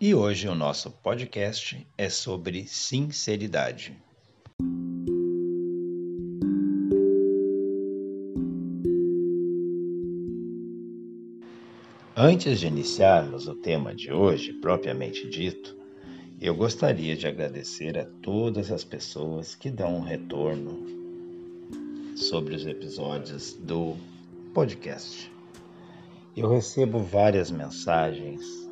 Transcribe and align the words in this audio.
E 0.00 0.14
hoje 0.14 0.46
o 0.46 0.54
nosso 0.54 0.92
podcast 0.92 1.84
é 1.98 2.08
sobre 2.08 2.68
sinceridade. 2.68 4.00
Antes 12.16 12.60
de 12.60 12.68
iniciarmos 12.68 13.48
o 13.48 13.56
tema 13.56 13.92
de 13.92 14.12
hoje, 14.12 14.52
propriamente 14.52 15.28
dito, 15.28 15.76
eu 16.40 16.54
gostaria 16.54 17.16
de 17.16 17.26
agradecer 17.26 17.98
a 17.98 18.04
todas 18.22 18.70
as 18.70 18.84
pessoas 18.84 19.56
que 19.56 19.68
dão 19.68 19.96
um 19.96 20.02
retorno 20.02 20.78
sobre 22.14 22.54
os 22.54 22.64
episódios 22.64 23.54
do 23.54 23.96
podcast. 24.54 25.28
Eu 26.36 26.48
recebo 26.48 27.00
várias 27.00 27.50
mensagens 27.50 28.67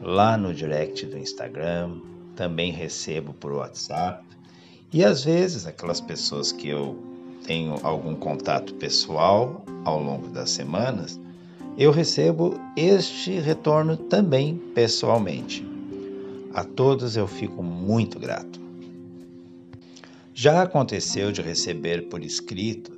lá 0.00 0.36
no 0.36 0.54
direct 0.54 1.06
do 1.06 1.18
Instagram, 1.18 2.00
também 2.36 2.72
recebo 2.72 3.32
por 3.34 3.52
WhatsApp 3.52 4.24
e 4.92 5.04
às 5.04 5.24
vezes 5.24 5.66
aquelas 5.66 6.00
pessoas 6.00 6.52
que 6.52 6.68
eu 6.68 6.98
tenho 7.44 7.74
algum 7.82 8.14
contato 8.14 8.74
pessoal 8.74 9.64
ao 9.84 10.02
longo 10.02 10.28
das 10.28 10.50
semanas 10.50 11.18
eu 11.78 11.92
recebo 11.92 12.58
este 12.76 13.38
retorno 13.38 13.96
também 13.96 14.56
pessoalmente. 14.74 15.64
A 16.52 16.64
todos 16.64 17.16
eu 17.16 17.28
fico 17.28 17.62
muito 17.62 18.18
grato. 18.18 18.60
Já 20.34 20.62
aconteceu 20.62 21.30
de 21.30 21.40
receber 21.40 22.08
por 22.08 22.20
escrito 22.24 22.90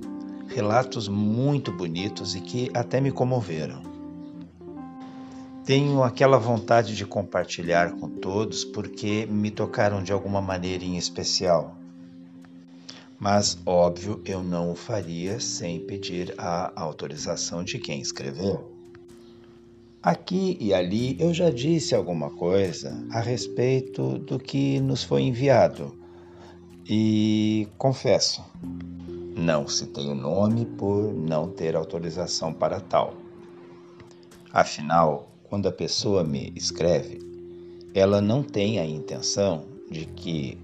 relatos 0.49 1.09
muito 1.09 1.71
bonitos 1.71 2.35
e 2.35 2.41
que 2.41 2.71
até 2.73 3.03
me 3.03 3.13
comoveram. 3.13 3.90
Tenho 5.65 6.03
aquela 6.03 6.39
vontade 6.39 6.97
de 6.97 7.05
compartilhar 7.05 7.93
com 7.93 8.09
todos 8.09 8.65
porque 8.65 9.27
me 9.27 9.51
tocaram 9.51 10.03
de 10.03 10.13
alguma 10.13 10.41
maneira 10.41 10.85
em 10.85 10.97
especial. 10.97 11.77
Mas, 13.19 13.59
óbvio, 13.67 14.23
eu 14.25 14.43
não 14.43 14.73
o 14.73 14.75
faria 14.75 15.39
sem 15.39 15.79
pedir 15.81 16.35
a 16.39 16.73
autorização 16.75 17.63
de 17.63 17.79
quem 17.79 18.01
escreveu. 18.01 18.73
Aqui 20.03 20.57
e 20.59 20.73
ali 20.73 21.15
eu 21.21 21.35
já 21.35 21.51
disse 21.51 21.95
alguma 21.95 22.31
coisa 22.31 23.07
a 23.11 23.21
respeito 23.21 24.19
do 24.19 24.39
que 24.39 24.81
nos 24.81 25.05
foi 25.05 25.21
enviado 25.23 25.95
e 26.89 27.69
confesso, 27.77 28.43
não 29.37 29.69
citei 29.69 30.09
o 30.09 30.15
nome 30.15 30.65
por 30.65 31.13
não 31.13 31.51
ter 31.51 31.77
autorização 31.77 32.53
para 32.53 32.81
tal. 32.81 33.15
Afinal, 34.51 35.30
quando 35.51 35.69
a 35.69 35.73
pessoa 35.73 36.23
me 36.23 36.53
escreve, 36.55 37.19
ela 37.93 38.21
não 38.21 38.41
tem 38.41 38.79
a 38.79 38.87
intenção 38.87 39.65
de 39.91 40.07
que 40.07 40.57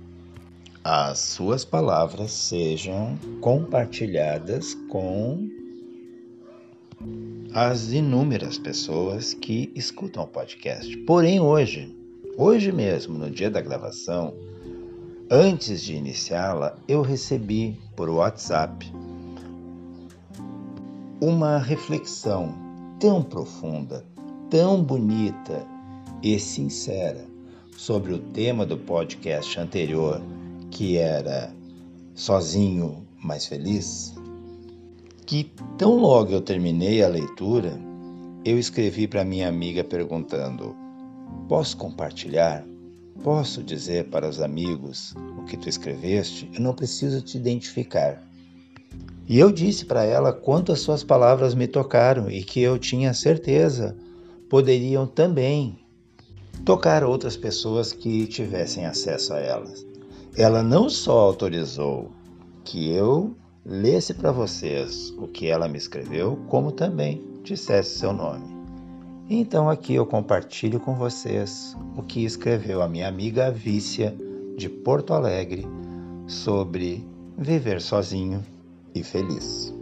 as 0.85 1.19
suas 1.19 1.65
palavras 1.65 2.31
sejam 2.31 3.19
compartilhadas 3.41 4.75
com 4.89 5.51
as 7.53 7.91
inúmeras 7.91 8.59
pessoas 8.59 9.35
que 9.35 9.73
escutam 9.75 10.23
o 10.23 10.29
podcast. 10.29 10.97
Porém, 10.99 11.41
hoje, 11.41 11.93
hoje 12.39 12.71
mesmo, 12.71 13.19
no 13.19 13.29
dia 13.29 13.51
da 13.51 13.61
gravação, 13.61 14.33
antes 15.29 15.83
de 15.83 15.97
iniciá-la, 15.97 16.79
eu 16.87 17.03
recebi 17.03 17.77
por 17.97 18.09
WhatsApp 18.09 18.87
uma 21.21 21.59
reflexão 21.59 22.55
tão 23.01 23.21
profunda, 23.21 24.05
tão 24.51 24.83
bonita 24.83 25.67
e 26.23 26.39
sincera 26.39 27.25
sobre 27.77 28.13
o 28.13 28.19
tema 28.19 28.65
do 28.65 28.77
podcast 28.79 29.59
anterior, 29.59 30.21
que 30.71 30.97
era 30.97 31.55
Sozinho 32.15 33.07
Mais 33.23 33.47
Feliz 33.47 34.15
que 35.27 35.51
tão 35.77 35.97
logo 35.97 36.31
eu 36.31 36.41
terminei 36.41 37.03
a 37.03 37.09
leitura, 37.09 37.79
eu 38.45 38.59
escrevi 38.59 39.09
para 39.09 39.25
minha 39.25 39.49
amiga 39.49 39.83
perguntando: 39.83 40.75
Posso 41.49 41.77
compartilhar? 41.77 42.65
Posso 43.25 43.63
dizer 43.63 44.05
para 44.05 44.29
os 44.29 44.41
amigos 44.41 45.15
o 45.37 45.45
que 45.45 45.57
tu 45.57 45.69
escreveste? 45.69 46.49
Eu 46.55 46.61
não 46.61 46.73
preciso 46.73 47.21
te 47.21 47.37
identificar. 47.37 48.23
E 49.29 49.37
eu 49.37 49.51
disse 49.51 49.85
para 49.85 50.05
ela 50.05 50.33
quanto 50.33 50.71
as 50.71 50.79
suas 50.79 51.03
palavras 51.03 51.55
me 51.55 51.67
tocaram 51.67 52.31
e 52.31 52.45
que 52.45 52.61
eu 52.61 52.79
tinha 52.79 53.13
certeza 53.13 53.97
poderiam 54.49 55.07
também 55.07 55.79
tocar 56.65 57.05
outras 57.05 57.37
pessoas 57.37 57.93
que 57.93 58.27
tivessem 58.27 58.87
acesso 58.87 59.35
a 59.35 59.39
elas. 59.39 59.87
Ela 60.37 60.63
não 60.63 60.89
só 60.89 61.19
autorizou 61.19 62.11
que 62.65 62.91
eu 62.91 63.35
lesse 63.65 64.15
para 64.15 64.33
vocês 64.33 65.11
o 65.19 65.27
que 65.27 65.47
ela 65.47 65.69
me 65.69 65.79
escreveu, 65.79 66.39
como 66.49 66.71
também 66.73 67.25
dissesse 67.43 67.99
seu 67.99 68.13
nome. 68.13 68.57
Então 69.29 69.69
aqui 69.69 69.95
eu 69.95 70.07
compartilho 70.07 70.79
com 70.79 70.95
vocês 70.95 71.77
o 71.97 72.03
que 72.03 72.25
escreveu 72.25 72.81
a 72.81 72.89
minha 72.89 73.09
amiga 73.09 73.51
Vícia 73.51 74.17
de 74.57 74.69
Porto 74.69 75.13
Alegre 75.13 75.67
sobre 76.27 77.05
viver 77.37 77.81
sozinho 77.81 78.45
e 78.95 79.03
feliz. 79.03 79.76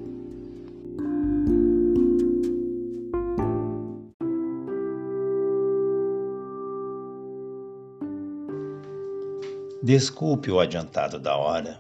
Desculpe 9.85 10.51
o 10.51 10.61
adiantado 10.61 11.19
da 11.19 11.37
hora, 11.37 11.79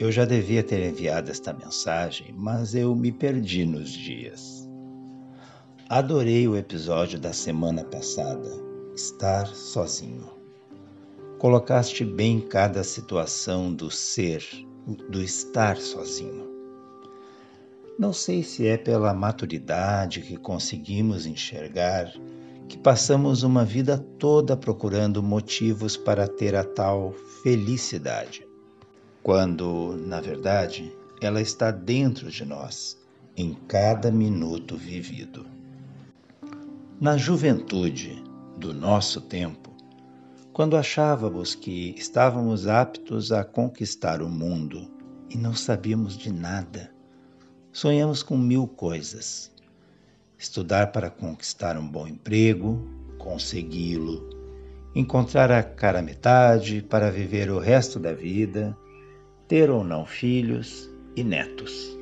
eu 0.00 0.10
já 0.10 0.24
devia 0.24 0.64
ter 0.64 0.84
enviado 0.84 1.30
esta 1.30 1.52
mensagem, 1.52 2.34
mas 2.36 2.74
eu 2.74 2.92
me 2.92 3.12
perdi 3.12 3.64
nos 3.64 3.88
dias. 3.88 4.68
Adorei 5.88 6.48
o 6.48 6.56
episódio 6.56 7.20
da 7.20 7.32
semana 7.32 7.84
passada, 7.84 8.50
Estar 8.96 9.46
Sozinho. 9.46 10.28
Colocaste 11.38 12.04
bem 12.04 12.40
cada 12.40 12.82
situação 12.82 13.72
do 13.72 13.92
ser, 13.92 14.44
do 15.08 15.22
estar 15.22 15.76
sozinho. 15.76 16.50
Não 17.96 18.12
sei 18.12 18.42
se 18.42 18.66
é 18.66 18.76
pela 18.76 19.14
maturidade 19.14 20.20
que 20.22 20.36
conseguimos 20.36 21.26
enxergar 21.26 22.12
que 22.70 22.78
passamos 22.78 23.42
uma 23.42 23.64
vida 23.64 23.98
toda 23.98 24.56
procurando 24.56 25.20
motivos 25.20 25.96
para 25.96 26.28
ter 26.28 26.54
a 26.54 26.62
tal 26.62 27.12
felicidade 27.42 28.46
quando, 29.24 29.96
na 30.06 30.20
verdade, 30.20 30.96
ela 31.20 31.40
está 31.40 31.72
dentro 31.72 32.30
de 32.30 32.44
nós, 32.44 32.96
em 33.36 33.54
cada 33.66 34.08
minuto 34.08 34.76
vivido. 34.76 35.44
Na 37.00 37.16
juventude 37.16 38.22
do 38.56 38.72
nosso 38.72 39.20
tempo, 39.20 39.74
quando 40.52 40.76
achávamos 40.76 41.56
que 41.56 41.92
estávamos 41.98 42.68
aptos 42.68 43.32
a 43.32 43.42
conquistar 43.42 44.22
o 44.22 44.28
mundo 44.28 44.88
e 45.28 45.36
não 45.36 45.54
sabíamos 45.54 46.16
de 46.16 46.32
nada, 46.32 46.94
sonhamos 47.72 48.22
com 48.22 48.38
mil 48.38 48.68
coisas. 48.68 49.50
Estudar 50.40 50.90
para 50.90 51.10
conquistar 51.10 51.76
um 51.76 51.86
bom 51.86 52.08
emprego, 52.08 52.82
consegui-lo, 53.18 54.26
encontrar 54.94 55.52
a 55.52 55.62
cara 55.62 56.00
metade 56.00 56.80
para 56.80 57.10
viver 57.10 57.50
o 57.50 57.58
resto 57.58 57.98
da 57.98 58.14
vida 58.14 58.74
ter 59.46 59.68
ou 59.68 59.84
não 59.84 60.06
filhos 60.06 60.88
e 61.14 61.22
netos. 61.22 61.94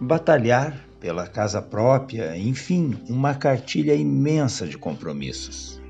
Batalhar 0.00 0.86
pela 1.00 1.26
casa 1.26 1.60
própria, 1.60 2.36
enfim, 2.36 2.96
uma 3.08 3.34
cartilha 3.34 3.94
imensa 3.94 4.68
de 4.68 4.78
compromissos. 4.78 5.82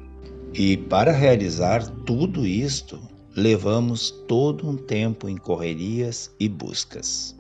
E 0.55 0.79
para 0.79 1.13
realizar 1.13 1.87
tudo 2.07 2.47
isto, 2.47 2.99
levamos 3.37 4.11
todo 4.27 4.67
um 4.67 4.79
tempo 4.79 5.29
em 5.29 5.37
correrias 5.37 6.35
e 6.41 6.49
buscas. 6.49 7.37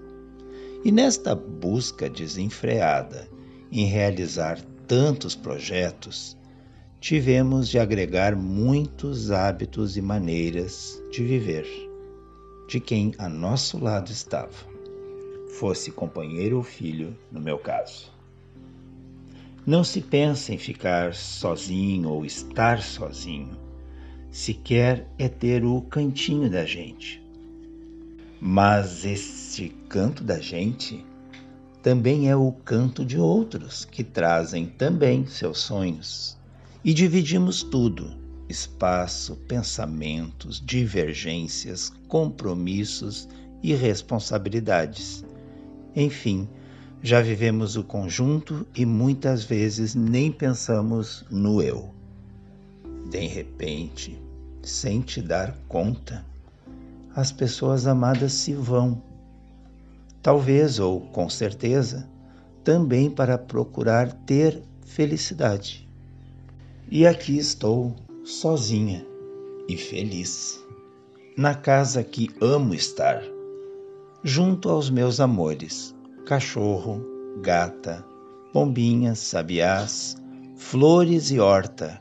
E 0.84 0.92
nesta 0.92 1.34
busca 1.34 2.10
desenfreada 2.10 3.32
em 3.74 3.86
realizar 3.86 4.60
tantos 4.86 5.34
projetos, 5.34 6.36
tivemos 7.00 7.68
de 7.68 7.78
agregar 7.78 8.36
muitos 8.36 9.32
hábitos 9.32 9.96
e 9.96 10.00
maneiras 10.00 11.02
de 11.10 11.24
viver 11.24 11.66
de 12.68 12.80
quem 12.80 13.12
a 13.18 13.28
nosso 13.28 13.82
lado 13.82 14.10
estava, 14.10 14.54
fosse 15.58 15.90
companheiro 15.90 16.56
ou 16.56 16.62
filho, 16.62 17.16
no 17.30 17.40
meu 17.40 17.58
caso. 17.58 18.12
Não 19.66 19.82
se 19.82 20.00
pensa 20.00 20.52
em 20.52 20.58
ficar 20.58 21.14
sozinho 21.14 22.10
ou 22.10 22.24
estar 22.24 22.82
sozinho. 22.82 23.56
Se 24.30 24.54
quer 24.54 25.06
é 25.18 25.28
ter 25.28 25.64
o 25.64 25.80
cantinho 25.82 26.50
da 26.50 26.64
gente. 26.64 27.22
Mas 28.40 29.04
este 29.04 29.70
canto 29.88 30.22
da 30.22 30.38
gente 30.38 31.04
também 31.84 32.30
é 32.30 32.34
o 32.34 32.50
canto 32.50 33.04
de 33.04 33.18
outros 33.18 33.84
que 33.84 34.02
trazem 34.02 34.64
também 34.64 35.26
seus 35.26 35.58
sonhos 35.58 36.34
e 36.82 36.94
dividimos 36.94 37.62
tudo: 37.62 38.10
espaço, 38.48 39.36
pensamentos, 39.46 40.62
divergências, 40.64 41.92
compromissos 42.08 43.28
e 43.62 43.74
responsabilidades. 43.74 45.26
Enfim, 45.94 46.48
já 47.02 47.20
vivemos 47.20 47.76
o 47.76 47.84
conjunto 47.84 48.66
e 48.74 48.86
muitas 48.86 49.44
vezes 49.44 49.94
nem 49.94 50.32
pensamos 50.32 51.22
no 51.30 51.60
eu. 51.60 51.94
De 53.10 53.26
repente, 53.26 54.18
sem 54.62 55.02
te 55.02 55.20
dar 55.20 55.54
conta, 55.68 56.24
as 57.14 57.30
pessoas 57.30 57.86
amadas 57.86 58.32
se 58.32 58.54
vão. 58.54 59.02
Talvez 60.24 60.78
ou 60.78 61.02
com 61.02 61.28
certeza, 61.28 62.08
também 62.64 63.10
para 63.10 63.36
procurar 63.36 64.10
ter 64.10 64.62
felicidade. 64.86 65.86
E 66.90 67.06
aqui 67.06 67.36
estou, 67.36 67.94
sozinha 68.24 69.06
e 69.68 69.76
feliz, 69.76 70.58
na 71.36 71.54
casa 71.54 72.02
que 72.02 72.30
amo 72.40 72.72
estar, 72.74 73.22
junto 74.22 74.70
aos 74.70 74.88
meus 74.88 75.20
amores: 75.20 75.94
cachorro, 76.24 77.04
gata, 77.42 78.02
pombinhas, 78.50 79.18
sabiás, 79.18 80.16
flores 80.56 81.30
e 81.32 81.38
horta, 81.38 82.00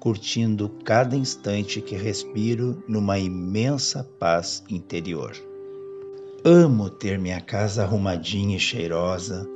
curtindo 0.00 0.68
cada 0.84 1.14
instante 1.14 1.80
que 1.80 1.94
respiro 1.94 2.82
numa 2.88 3.16
imensa 3.16 4.02
paz 4.18 4.64
interior. 4.68 5.53
Amo 6.46 6.90
ter 6.90 7.18
minha 7.18 7.40
casa 7.40 7.84
arrumadinha 7.84 8.58
e 8.58 8.60
cheirosa, 8.60 9.48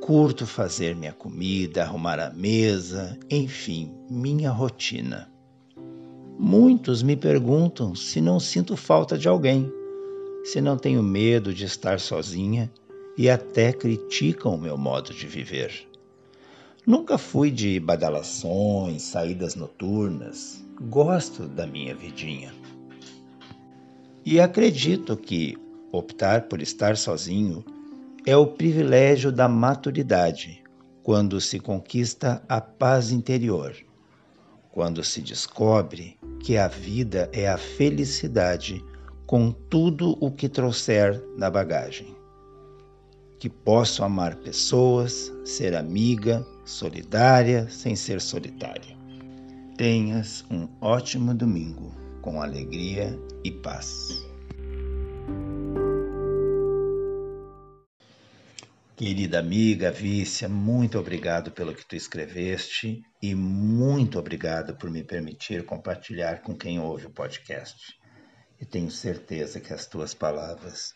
Curto 0.00 0.44
fazer 0.46 0.96
minha 0.96 1.12
comida, 1.12 1.84
arrumar 1.84 2.18
a 2.18 2.28
mesa, 2.30 3.16
enfim, 3.30 3.94
minha 4.10 4.50
rotina. 4.50 5.32
Muitos 6.36 7.04
me 7.04 7.16
perguntam 7.16 7.94
se 7.94 8.20
não 8.20 8.40
sinto 8.40 8.76
falta 8.76 9.16
de 9.16 9.28
alguém, 9.28 9.72
se 10.42 10.60
não 10.60 10.76
tenho 10.76 11.04
medo 11.04 11.54
de 11.54 11.64
estar 11.64 12.00
sozinha 12.00 12.68
e 13.16 13.30
até 13.30 13.72
criticam 13.72 14.56
o 14.56 14.60
meu 14.60 14.76
modo 14.76 15.14
de 15.14 15.28
viver. 15.28 15.88
Nunca 16.84 17.16
fui 17.16 17.50
de 17.50 17.78
badalações, 17.78 19.02
saídas 19.02 19.54
noturnas. 19.54 20.62
Gosto 20.80 21.46
da 21.46 21.64
minha 21.64 21.94
vidinha. 21.94 22.52
E 24.26 24.40
acredito 24.40 25.16
que 25.16 25.56
optar 25.96 26.48
por 26.48 26.60
estar 26.60 26.96
sozinho 26.96 27.64
é 28.26 28.36
o 28.36 28.46
privilégio 28.46 29.30
da 29.30 29.48
maturidade, 29.48 30.62
quando 31.02 31.40
se 31.40 31.60
conquista 31.60 32.42
a 32.48 32.60
paz 32.60 33.10
interior, 33.10 33.74
quando 34.72 35.04
se 35.04 35.20
descobre 35.20 36.18
que 36.40 36.56
a 36.56 36.66
vida 36.66 37.30
é 37.32 37.48
a 37.48 37.58
felicidade 37.58 38.82
com 39.26 39.52
tudo 39.52 40.16
o 40.20 40.30
que 40.30 40.48
trouxer 40.48 41.22
na 41.36 41.50
bagagem. 41.50 42.16
Que 43.38 43.48
posso 43.48 44.02
amar 44.02 44.36
pessoas, 44.36 45.30
ser 45.44 45.76
amiga, 45.76 46.46
solidária, 46.64 47.68
sem 47.68 47.94
ser 47.94 48.20
solitária. 48.20 48.96
Tenhas 49.76 50.44
um 50.50 50.66
ótimo 50.80 51.34
domingo 51.34 51.92
com 52.22 52.40
alegria 52.40 53.18
e 53.42 53.50
paz. 53.50 54.33
Querida 59.04 59.38
amiga 59.38 59.90
Vícia, 59.90 60.48
muito 60.48 60.98
obrigado 60.98 61.50
pelo 61.50 61.74
que 61.74 61.84
tu 61.84 61.94
escreveste 61.94 63.04
e 63.20 63.34
muito 63.34 64.18
obrigado 64.18 64.74
por 64.76 64.88
me 64.88 65.04
permitir 65.04 65.66
compartilhar 65.66 66.40
com 66.40 66.56
quem 66.56 66.80
ouve 66.80 67.04
o 67.04 67.10
podcast. 67.10 67.98
E 68.58 68.64
tenho 68.64 68.90
certeza 68.90 69.60
que 69.60 69.74
as 69.74 69.84
tuas 69.84 70.14
palavras 70.14 70.94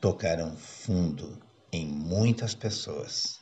tocaram 0.00 0.56
fundo 0.56 1.38
em 1.70 1.86
muitas 1.86 2.54
pessoas. 2.54 3.40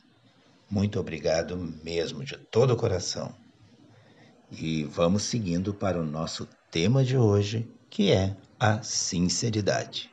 Muito 0.69 0.99
obrigado 0.99 1.55
mesmo 1.81 2.21
de 2.25 2.35
todo 2.37 2.73
o 2.73 2.77
coração. 2.77 3.33
E 4.51 4.83
vamos 4.83 5.23
seguindo 5.23 5.73
para 5.73 5.97
o 5.97 6.05
nosso 6.05 6.49
tema 6.69 7.01
de 7.01 7.15
hoje, 7.15 7.65
que 7.89 8.11
é 8.11 8.35
a 8.59 8.83
sinceridade. 8.83 10.11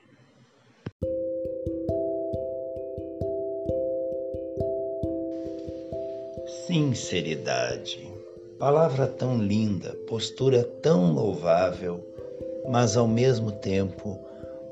Sinceridade. 6.69 8.13
Palavra 8.59 9.07
tão 9.07 9.43
linda, 9.43 9.95
postura 10.07 10.63
tão 10.63 11.15
louvável, 11.15 12.07
mas 12.69 12.95
ao 12.95 13.09
mesmo 13.09 13.51
tempo 13.51 14.21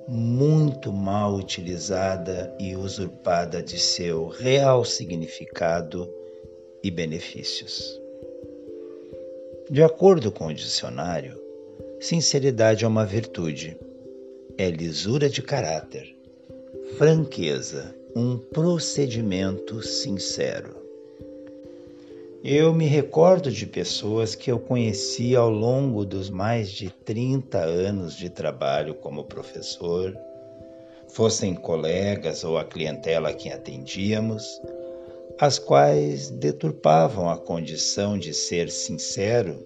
muito 0.07 0.93
mal 0.93 1.35
utilizada 1.37 2.55
e 2.61 2.77
usurpada 2.77 3.63
de 3.63 3.79
seu 3.79 4.27
real 4.29 4.85
significado 4.85 6.07
e 6.85 6.91
benefícios. 6.91 7.99
De 9.71 9.83
acordo 9.83 10.31
com 10.31 10.49
o 10.49 10.55
dicionário, 10.55 11.41
sinceridade 11.99 12.85
é 12.85 12.89
uma 12.89 13.07
virtude, 13.07 13.75
é 14.59 14.69
lisura 14.69 15.31
de 15.31 15.41
caráter, 15.41 16.15
franqueza, 16.99 17.97
um 18.15 18.37
procedimento 18.37 19.83
sincero. 19.83 20.85
Eu 22.49 22.73
me 22.73 22.87
recordo 22.87 23.51
de 23.51 23.67
pessoas 23.67 24.37
que 24.37 24.53
eu 24.53 24.61
conheci 24.61 25.35
ao 25.35 25.50
longo 25.50 26.05
dos 26.05 26.31
mais 26.31 26.71
de 26.71 26.88
30 26.91 27.59
anos 27.59 28.15
de 28.15 28.31
trabalho 28.31 28.95
como 28.95 29.25
professor, 29.25 30.17
fossem 31.09 31.57
colegas 31.57 32.45
ou 32.45 32.57
a 32.57 32.65
clientela 32.65 33.31
a 33.31 33.35
quem 33.35 33.53
atendíamos, 33.53 34.62
as 35.41 35.59
quais 35.59 36.31
deturpavam 36.31 37.29
a 37.29 37.37
condição 37.37 38.17
de 38.17 38.33
ser 38.33 38.71
sincero 38.71 39.59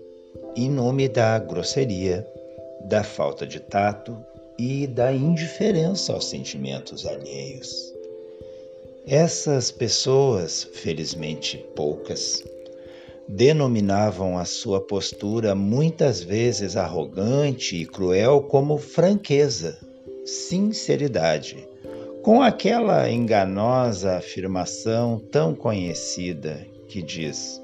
em 0.56 0.70
nome 0.70 1.06
da 1.06 1.38
grosseria, 1.38 2.26
da 2.86 3.04
falta 3.04 3.46
de 3.46 3.60
tato 3.60 4.16
e 4.58 4.86
da 4.86 5.12
indiferença 5.12 6.14
aos 6.14 6.24
sentimentos 6.24 7.04
alheios. 7.04 7.92
Essas 9.06 9.70
pessoas, 9.70 10.64
felizmente 10.64 11.58
poucas, 11.76 12.42
denominavam 13.32 14.36
a 14.36 14.44
sua 14.44 14.80
postura 14.80 15.54
muitas 15.54 16.20
vezes 16.20 16.76
arrogante 16.76 17.76
e 17.76 17.86
cruel 17.86 18.42
como 18.42 18.76
franqueza, 18.76 19.78
sinceridade, 20.24 21.64
com 22.22 22.42
aquela 22.42 23.08
enganosa 23.08 24.16
afirmação 24.16 25.20
tão 25.30 25.54
conhecida 25.54 26.66
que 26.88 27.00
diz: 27.00 27.62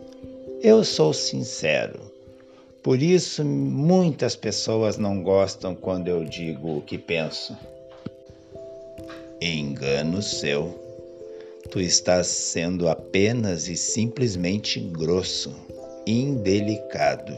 Eu 0.63 0.85
sou 0.85 1.13
sincero. 1.13 2.01
Por 2.81 3.03
isso, 3.03 3.45
muitas 3.45 4.37
pessoas 4.37 4.97
não 4.97 5.21
gostam 5.21 5.75
quando 5.75 6.07
eu 6.07 6.25
digo 6.25 6.79
o 6.79 6.81
que 6.81 6.97
penso. 6.97 7.57
Engano 9.41 10.23
seu. 10.23 10.86
Tu 11.71 11.81
estás 11.81 12.29
sendo 12.29 12.89
apenas 12.89 13.69
e 13.69 13.77
simplesmente 13.77 14.81
grosso, 14.81 15.55
indelicado. 16.07 17.37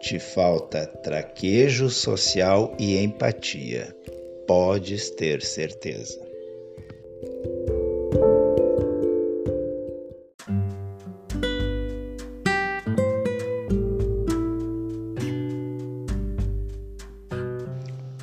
Te 0.00 0.18
falta 0.18 0.86
traquejo 0.86 1.90
social 1.90 2.74
e 2.78 2.96
empatia. 2.96 3.94
Podes 4.46 5.10
ter 5.10 5.42
certeza. 5.42 6.22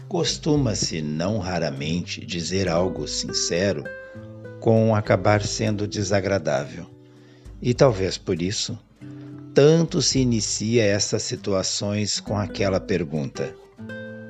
Costuma-se 0.07 1.01
não 1.01 1.39
raramente 1.39 2.25
dizer 2.25 2.67
algo 2.69 3.07
sincero 3.07 3.83
com 4.61 4.95
acabar 4.95 5.41
sendo 5.41 5.87
desagradável. 5.87 6.85
E 7.59 7.73
talvez 7.73 8.17
por 8.17 8.41
isso, 8.41 8.79
tanto 9.53 10.01
se 10.01 10.19
inicia 10.19 10.83
essas 10.83 11.23
situações 11.23 12.19
com 12.19 12.37
aquela 12.37 12.79
pergunta: 12.79 13.53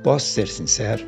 Posso 0.02 0.28
ser 0.28 0.48
sincero? 0.48 1.06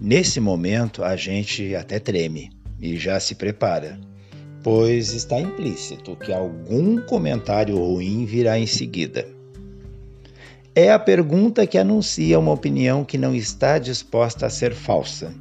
Nesse 0.00 0.40
momento, 0.40 1.04
a 1.04 1.14
gente 1.16 1.74
até 1.74 1.98
treme 1.98 2.50
e 2.80 2.96
já 2.96 3.20
se 3.20 3.34
prepara, 3.34 4.00
pois 4.62 5.12
está 5.12 5.38
implícito 5.38 6.16
que 6.16 6.32
algum 6.32 6.98
comentário 7.02 7.76
ruim 7.76 8.24
virá 8.24 8.58
em 8.58 8.66
seguida. 8.66 9.28
É 10.74 10.92
a 10.92 10.98
pergunta 10.98 11.66
que 11.66 11.76
anuncia 11.76 12.38
uma 12.38 12.52
opinião 12.52 13.04
que 13.04 13.18
não 13.18 13.34
está 13.34 13.76
disposta 13.78 14.46
a 14.46 14.50
ser 14.50 14.72
falsa, 14.72 15.34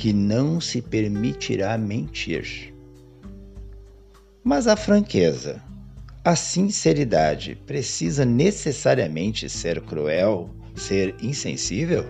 que 0.00 0.14
não 0.14 0.62
se 0.62 0.80
permitirá 0.80 1.76
mentir. 1.76 2.72
Mas 4.42 4.66
a 4.66 4.74
franqueza, 4.74 5.62
a 6.24 6.34
sinceridade 6.34 7.54
precisa 7.66 8.24
necessariamente 8.24 9.46
ser 9.50 9.82
cruel, 9.82 10.48
ser 10.74 11.14
insensível? 11.20 12.06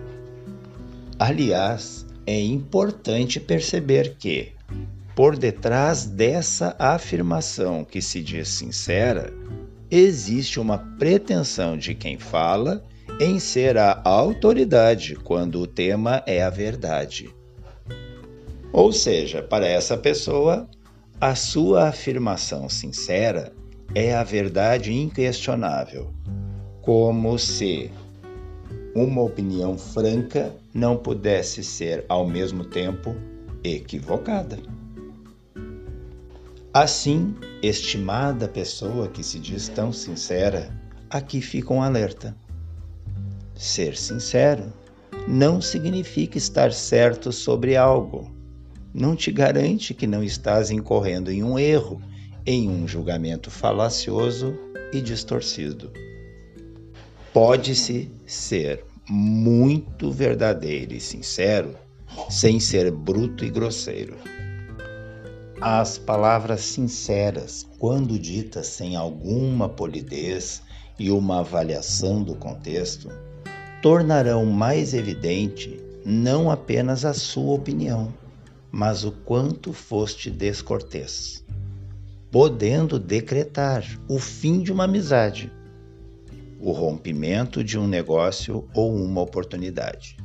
Aliás, 1.19 2.05
é 2.25 2.39
importante 2.39 3.41
perceber 3.41 4.15
que, 4.17 4.53
por 5.13 5.37
detrás 5.37 6.05
dessa 6.05 6.73
afirmação 6.79 7.83
que 7.83 8.01
se 8.01 8.21
diz 8.21 8.47
sincera, 8.47 9.33
existe 9.91 10.61
uma 10.61 10.77
pretensão 10.77 11.77
de 11.77 11.93
quem 11.93 12.17
fala 12.17 12.85
em 13.19 13.37
ser 13.37 13.77
a 13.77 14.01
autoridade 14.05 15.13
quando 15.15 15.59
o 15.59 15.67
tema 15.67 16.23
é 16.25 16.41
a 16.41 16.49
verdade. 16.49 17.29
Ou 18.73 18.91
seja, 18.91 19.43
para 19.43 19.67
essa 19.67 19.97
pessoa, 19.97 20.67
a 21.19 21.35
sua 21.35 21.89
afirmação 21.89 22.69
sincera 22.69 23.53
é 23.93 24.15
a 24.15 24.23
verdade 24.23 24.93
inquestionável, 24.93 26.13
como 26.81 27.37
se 27.37 27.91
uma 28.95 29.21
opinião 29.21 29.77
franca 29.77 30.55
não 30.73 30.97
pudesse 30.97 31.63
ser 31.63 32.05
ao 32.07 32.25
mesmo 32.25 32.63
tempo 32.63 33.15
equivocada. 33.63 34.57
Assim, 36.73 37.35
estimada 37.61 38.47
pessoa 38.47 39.09
que 39.09 39.21
se 39.21 39.37
diz 39.37 39.67
tão 39.67 39.91
sincera, 39.91 40.73
aqui 41.09 41.41
fica 41.41 41.73
um 41.73 41.83
alerta. 41.83 42.33
Ser 43.53 43.97
sincero 43.97 44.71
não 45.27 45.59
significa 45.59 46.37
estar 46.37 46.71
certo 46.71 47.31
sobre 47.33 47.75
algo. 47.75 48.40
Não 48.93 49.15
te 49.15 49.31
garante 49.31 49.93
que 49.93 50.05
não 50.05 50.23
estás 50.23 50.69
incorrendo 50.69 51.31
em 51.31 51.43
um 51.43 51.57
erro 51.57 52.01
em 52.45 52.69
um 52.69 52.87
julgamento 52.87 53.49
falacioso 53.49 54.53
e 54.91 55.01
distorcido. 55.01 55.91
Pode-se 57.33 58.11
ser 58.25 58.83
muito 59.09 60.11
verdadeiro 60.11 60.93
e 60.93 60.99
sincero 60.99 61.75
sem 62.29 62.59
ser 62.59 62.91
bruto 62.91 63.45
e 63.45 63.49
grosseiro. 63.49 64.17
As 65.61 65.97
palavras 65.97 66.61
sinceras, 66.61 67.67
quando 67.77 68.17
ditas 68.17 68.67
sem 68.67 68.95
alguma 68.95 69.69
polidez 69.69 70.61
e 70.97 71.11
uma 71.11 71.39
avaliação 71.39 72.23
do 72.23 72.35
contexto, 72.35 73.09
tornarão 73.81 74.45
mais 74.45 74.93
evidente 74.93 75.79
não 76.03 76.49
apenas 76.49 77.05
a 77.05 77.13
sua 77.13 77.53
opinião, 77.53 78.11
mas 78.71 79.03
o 79.03 79.11
quanto 79.11 79.73
foste 79.73 80.29
descortês 80.31 81.43
podendo 82.31 82.97
decretar 82.97 83.85
o 84.07 84.17
fim 84.17 84.61
de 84.61 84.71
uma 84.71 84.85
amizade, 84.85 85.51
o 86.61 86.71
rompimento 86.71 87.61
de 87.61 87.77
um 87.77 87.85
negócio 87.85 88.69
ou 88.73 88.95
uma 88.95 89.19
oportunidade. 89.19 90.15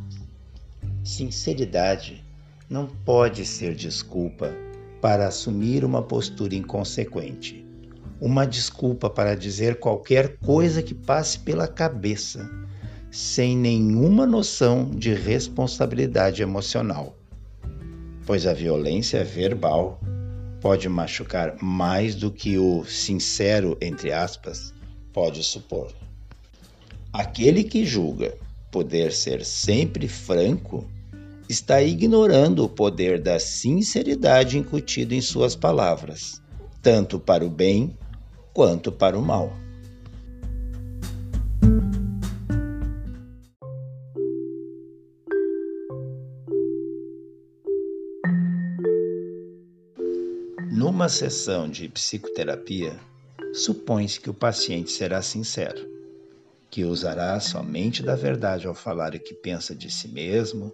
Sinceridade 1.03 2.25
não 2.71 2.87
pode 2.87 3.45
ser 3.45 3.75
desculpa 3.75 4.55
para 5.01 5.27
assumir 5.27 5.85
uma 5.85 6.01
postura 6.01 6.55
inconsequente, 6.55 7.67
uma 8.21 8.47
desculpa 8.47 9.11
para 9.11 9.35
dizer 9.35 9.81
qualquer 9.81 10.37
coisa 10.39 10.83
que 10.85 10.95
passe 10.95 11.41
pela 11.41 11.67
cabeça, 11.67 12.49
sem 13.11 13.57
nenhuma 13.57 14.25
noção 14.25 14.91
de 14.91 15.13
responsabilidade 15.13 16.41
emocional. 16.41 17.17
Pois 18.27 18.45
a 18.45 18.53
violência 18.53 19.25
verbal 19.25 20.01
pode 20.61 20.89
machucar 20.89 21.57
mais 21.63 22.17
do 22.17 22.29
que 22.29 22.59
o 22.59 22.85
sincero, 22.85 23.79
entre 23.81 24.13
aspas, 24.13 24.75
pode 25.13 25.45
supor. 25.45 25.93
Aquele 27.13 27.63
que 27.63 27.85
julga 27.85 28.37
poder 28.71 29.13
ser 29.13 29.45
sempre 29.45 30.09
franco 30.09 30.85
está 31.49 31.81
ignorando 31.81 32.65
o 32.65 32.69
poder 32.69 33.21
da 33.21 33.39
sinceridade 33.39 34.59
incutido 34.59 35.15
em 35.15 35.21
suas 35.21 35.55
palavras, 35.55 36.43
tanto 36.83 37.21
para 37.21 37.47
o 37.47 37.49
bem 37.49 37.97
quanto 38.53 38.91
para 38.91 39.17
o 39.17 39.23
mal. 39.23 39.53
Numa 50.97 51.11
sessão 51.11 51.69
de 51.69 51.91
psicoterapia, 51.91 52.99
supõe-se 53.53 54.19
que 54.19 54.31
o 54.31 54.35
paciente 54.35 54.91
será 54.91 55.21
sincero, 55.21 55.87
que 56.71 56.85
usará 56.85 57.39
somente 57.39 58.03
da 58.03 58.17
verdade 58.17 58.67
ao 58.67 58.75
falar 58.75 59.15
o 59.15 59.21
que 59.21 59.35
pensa 59.35 59.75
de 59.75 59.91
si 59.91 60.09
mesmo, 60.09 60.73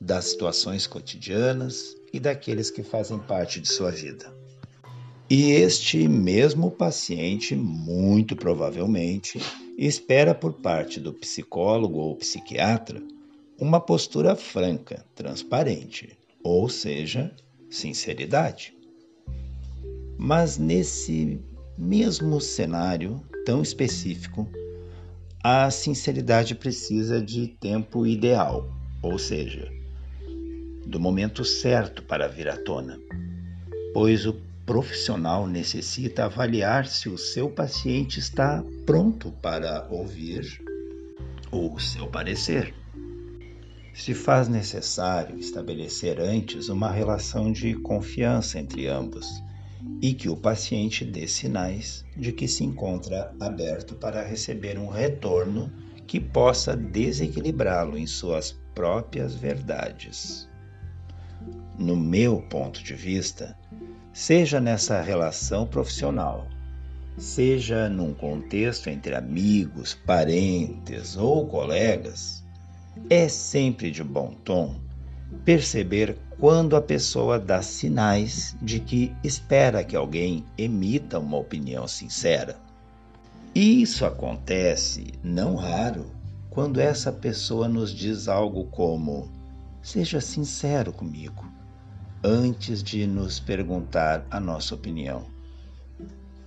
das 0.00 0.24
situações 0.24 0.88
cotidianas 0.88 1.96
e 2.12 2.18
daqueles 2.18 2.68
que 2.68 2.82
fazem 2.82 3.16
parte 3.20 3.60
de 3.60 3.68
sua 3.68 3.92
vida. 3.92 4.34
E 5.30 5.52
este 5.52 6.08
mesmo 6.08 6.72
paciente, 6.72 7.54
muito 7.54 8.34
provavelmente, 8.34 9.38
espera 9.78 10.34
por 10.34 10.54
parte 10.54 10.98
do 10.98 11.12
psicólogo 11.12 12.00
ou 12.00 12.16
psiquiatra 12.16 13.00
uma 13.56 13.80
postura 13.80 14.34
franca, 14.34 15.06
transparente, 15.14 16.18
ou 16.42 16.68
seja, 16.68 17.32
sinceridade. 17.70 18.79
Mas 20.22 20.58
nesse 20.58 21.40
mesmo 21.78 22.42
cenário 22.42 23.24
tão 23.46 23.62
específico, 23.62 24.46
a 25.42 25.70
sinceridade 25.70 26.54
precisa 26.54 27.22
de 27.22 27.46
tempo 27.58 28.06
ideal, 28.06 28.70
ou 29.00 29.18
seja, 29.18 29.72
do 30.84 31.00
momento 31.00 31.42
certo 31.42 32.02
para 32.02 32.28
vir 32.28 32.50
à 32.50 32.56
tona, 32.58 33.00
pois 33.94 34.26
o 34.26 34.36
profissional 34.66 35.46
necessita 35.46 36.26
avaliar 36.26 36.86
se 36.86 37.08
o 37.08 37.16
seu 37.16 37.48
paciente 37.48 38.18
está 38.20 38.62
pronto 38.84 39.32
para 39.40 39.88
ouvir 39.88 40.62
o 41.50 41.78
seu 41.78 42.06
parecer. 42.06 42.74
Se 43.94 44.12
faz 44.12 44.48
necessário 44.48 45.38
estabelecer 45.38 46.20
antes 46.20 46.68
uma 46.68 46.90
relação 46.90 47.50
de 47.50 47.72
confiança 47.76 48.58
entre 48.58 48.86
ambos 48.86 49.26
e 50.02 50.14
que 50.14 50.28
o 50.28 50.36
paciente 50.36 51.04
dê 51.04 51.26
sinais 51.26 52.04
de 52.16 52.32
que 52.32 52.46
se 52.46 52.64
encontra 52.64 53.34
aberto 53.40 53.94
para 53.94 54.22
receber 54.22 54.78
um 54.78 54.88
retorno 54.88 55.72
que 56.06 56.18
possa 56.18 56.76
desequilibrá-lo 56.76 57.96
em 57.96 58.06
suas 58.06 58.52
próprias 58.74 59.34
verdades. 59.34 60.48
No 61.78 61.96
meu 61.96 62.42
ponto 62.42 62.82
de 62.82 62.94
vista, 62.94 63.56
seja 64.12 64.60
nessa 64.60 65.00
relação 65.00 65.66
profissional, 65.66 66.46
seja 67.16 67.88
num 67.88 68.12
contexto 68.12 68.88
entre 68.88 69.14
amigos, 69.14 69.94
parentes 69.94 71.16
ou 71.16 71.46
colegas, 71.46 72.44
é 73.08 73.28
sempre 73.28 73.90
de 73.90 74.02
bom 74.02 74.34
tom 74.44 74.80
perceber 75.44 76.18
quando 76.40 76.74
a 76.74 76.80
pessoa 76.80 77.38
dá 77.38 77.60
sinais 77.60 78.56
de 78.62 78.80
que 78.80 79.14
espera 79.22 79.84
que 79.84 79.94
alguém 79.94 80.42
emita 80.56 81.18
uma 81.18 81.36
opinião 81.36 81.86
sincera. 81.86 82.56
Isso 83.54 84.06
acontece, 84.06 85.12
não 85.22 85.54
raro, 85.54 86.06
quando 86.48 86.80
essa 86.80 87.12
pessoa 87.12 87.68
nos 87.68 87.94
diz 87.94 88.26
algo 88.26 88.64
como: 88.64 89.30
Seja 89.82 90.18
sincero 90.18 90.94
comigo, 90.94 91.44
antes 92.24 92.82
de 92.82 93.06
nos 93.06 93.38
perguntar 93.38 94.26
a 94.30 94.40
nossa 94.40 94.74
opinião. 94.74 95.26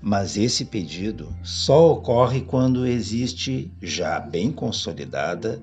Mas 0.02 0.38
esse 0.38 0.66
pedido 0.66 1.32
só 1.44 1.92
ocorre 1.92 2.42
quando 2.42 2.88
existe, 2.88 3.72
já 3.80 4.20
bem 4.20 4.52
consolidada, 4.52 5.62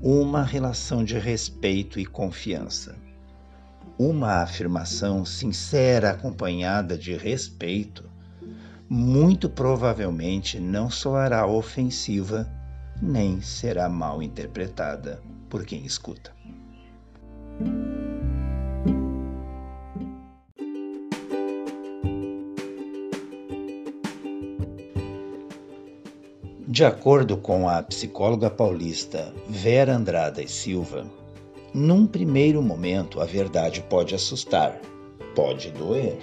uma 0.00 0.42
relação 0.42 1.04
de 1.04 1.18
respeito 1.18 2.00
e 2.00 2.06
confiança. 2.06 3.05
Uma 3.98 4.42
afirmação 4.42 5.24
sincera 5.24 6.10
acompanhada 6.10 6.98
de 6.98 7.16
respeito 7.16 8.04
muito 8.88 9.48
provavelmente 9.48 10.60
não 10.60 10.90
soará 10.90 11.46
ofensiva 11.46 12.46
nem 13.00 13.40
será 13.40 13.88
mal 13.88 14.22
interpretada 14.22 15.20
por 15.48 15.64
quem 15.64 15.84
escuta. 15.84 16.30
De 26.68 26.84
acordo 26.84 27.38
com 27.38 27.68
a 27.68 27.82
psicóloga 27.82 28.50
paulista 28.50 29.32
Vera 29.48 29.94
Andrada 29.94 30.42
e 30.42 30.48
Silva, 30.48 31.06
num 31.76 32.06
primeiro 32.06 32.62
momento 32.62 33.20
a 33.20 33.26
verdade 33.26 33.82
pode 33.82 34.14
assustar, 34.14 34.80
pode 35.34 35.70
doer, 35.72 36.16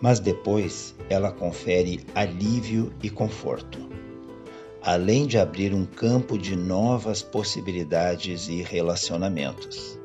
mas 0.00 0.20
depois 0.20 0.94
ela 1.10 1.32
confere 1.32 2.06
alívio 2.14 2.92
e 3.02 3.10
conforto, 3.10 3.80
além 4.80 5.26
de 5.26 5.36
abrir 5.36 5.74
um 5.74 5.84
campo 5.84 6.38
de 6.38 6.54
novas 6.54 7.22
possibilidades 7.22 8.46
e 8.46 8.62
relacionamentos. 8.62 9.98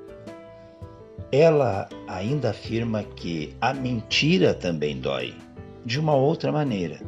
Ela 1.32 1.88
ainda 2.08 2.50
afirma 2.50 3.04
que 3.04 3.56
a 3.62 3.76
mentira 3.76 4.56
também 4.56 5.00
dói, 5.00 5.36
de 5.86 6.00
uma 6.00 6.16
outra 6.16 6.52
maneira, 6.52 7.00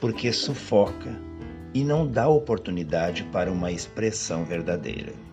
porque 0.00 0.32
sufoca 0.32 1.20
e 1.74 1.82
não 1.82 2.06
dá 2.06 2.28
oportunidade 2.28 3.24
para 3.32 3.50
uma 3.50 3.72
expressão 3.72 4.44
verdadeira. 4.44 5.24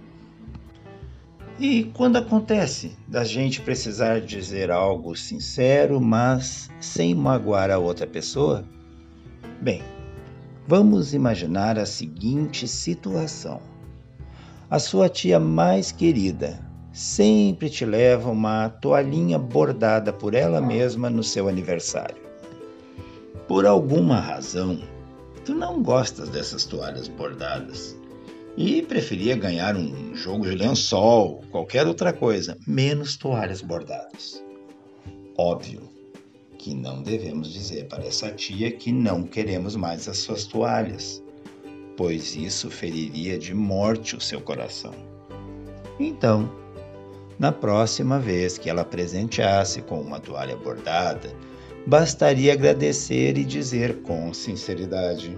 E 1.62 1.84
quando 1.94 2.18
acontece 2.18 2.98
da 3.08 3.24
gente 3.24 3.62
precisar 3.62 4.20
dizer 4.20 4.72
algo 4.72 5.16
sincero, 5.16 6.02
mas 6.02 6.72
sem 6.80 7.14
magoar 7.14 7.70
a 7.70 7.78
outra 7.78 8.08
pessoa? 8.08 8.66
Bem, 9.62 9.84
vamos 10.68 11.14
imaginar 11.14 11.78
a 11.78 11.86
seguinte 11.86 12.68
situação. 12.68 13.62
A 14.72 14.80
sua 14.80 15.08
tia 15.08 15.40
mais 15.40 15.92
querida 15.92 16.60
sempre 16.92 17.70
te 17.70 17.86
leva 17.86 18.32
uma 18.32 18.68
toalhinha 18.68 19.38
bordada 19.38 20.12
por 20.12 20.34
ela 20.34 20.60
mesma 20.60 21.12
no 21.12 21.24
seu 21.24 21.48
aniversário. 21.48 22.24
Por 23.48 23.68
alguma 23.68 24.20
razão, 24.20 24.80
Tu 25.46 25.56
não 25.56 25.82
gostas 25.82 26.30
dessas 26.30 26.66
toalhas 26.66 27.08
bordadas 27.08 27.98
e 28.58 28.82
preferia 28.82 29.36
ganhar 29.36 29.76
um 29.76 30.16
jogo 30.16 30.50
de 30.50 30.56
lençol, 30.56 31.44
qualquer 31.52 31.88
outra 31.88 32.12
coisa, 32.12 32.58
menos 32.68 33.16
toalhas 33.16 33.62
bordadas. 33.62 34.44
Óbvio 35.38 35.90
que 36.58 36.76
não 36.76 37.02
devemos 37.02 37.52
dizer 37.52 37.88
para 37.88 38.06
essa 38.06 38.32
tia 38.32 38.72
que 38.72 38.92
não 38.92 39.24
queremos 39.24 39.76
mais 39.76 40.08
as 40.08 40.20
suas 40.20 40.46
toalhas, 40.46 41.24
pois 41.98 42.36
isso 42.36 42.70
feriria 42.70 43.40
de 43.40 43.54
morte 43.54 44.16
o 44.16 44.22
seu 44.22 44.42
coração. 44.42 44.94
Então, 46.00 46.52
na 47.40 47.52
próxima 47.52 48.20
vez 48.20 48.58
que 48.58 48.70
ela 48.70 48.86
presenteasse 48.86 49.82
com 49.82 50.00
uma 50.00 50.20
toalha 50.20 50.56
bordada, 50.56 51.34
bastaria 51.88 52.54
agradecer 52.54 53.38
e 53.38 53.44
dizer 53.44 54.02
com 54.04 54.32
sinceridade 54.32 55.36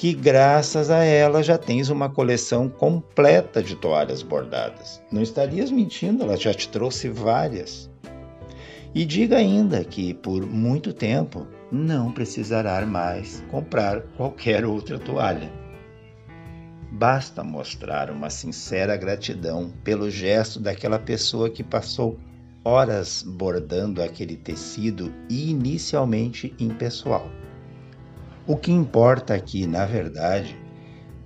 que, 0.00 0.14
graças 0.14 0.88
a 0.88 1.04
ela, 1.04 1.42
já 1.42 1.58
tens 1.58 1.90
uma 1.90 2.08
coleção 2.08 2.70
completa 2.70 3.62
de 3.62 3.76
toalhas 3.76 4.22
bordadas. 4.22 5.02
Não 5.12 5.20
estarias 5.20 5.70
mentindo, 5.70 6.22
ela 6.22 6.38
já 6.38 6.54
te 6.54 6.70
trouxe 6.70 7.10
várias. 7.10 7.90
E 8.94 9.04
diga 9.04 9.36
ainda 9.36 9.84
que, 9.84 10.14
por 10.14 10.46
muito 10.46 10.94
tempo, 10.94 11.46
não 11.70 12.10
precisará 12.10 12.86
mais 12.86 13.44
comprar 13.50 14.00
qualquer 14.16 14.64
outra 14.64 14.98
toalha. 14.98 15.52
Basta 16.90 17.44
mostrar 17.44 18.10
uma 18.10 18.30
sincera 18.30 18.96
gratidão 18.96 19.70
pelo 19.84 20.08
gesto 20.08 20.58
daquela 20.58 20.98
pessoa 20.98 21.50
que 21.50 21.62
passou 21.62 22.18
horas 22.64 23.22
bordando 23.22 24.02
aquele 24.02 24.36
tecido 24.36 25.12
inicialmente 25.28 26.54
impessoal. 26.58 27.30
O 28.50 28.56
que 28.56 28.72
importa 28.72 29.32
aqui, 29.32 29.64
na 29.64 29.86
verdade, 29.86 30.58